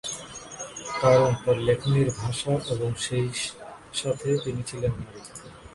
[1.01, 5.21] কারণ তার লেখনীর ভাষা এবং সেইসাথে তিনি ছিলেন নারী।